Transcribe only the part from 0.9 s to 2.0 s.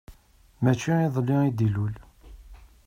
iḍelli ay d-ilul.